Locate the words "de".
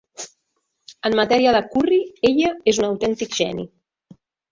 1.55-1.59